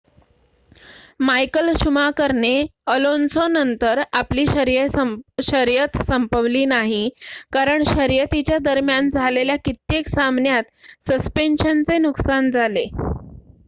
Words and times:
Michael 1.21 1.73
शुमाकरने 1.75 2.53
अलोन्सोनंतर 2.89 4.01
आपली 4.13 4.45
शर्यत 4.47 6.01
संपवली 6.03 6.65
नाही 6.67 7.03
कारण 7.53 7.83
शर्यतीच्या 7.87 8.57
दरम्यान 8.63 9.09
झालेल्या 9.11 9.55
कित्येक 9.65 10.09
सामन्यात 10.09 10.73
सस्पेंशनचे 11.09 11.97
नुकसान 11.99 12.51
झाले 12.51 12.87